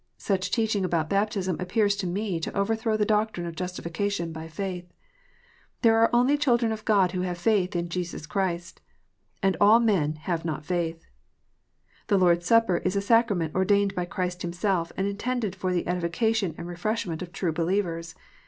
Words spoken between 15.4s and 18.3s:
for the edification and refreshment of true believers.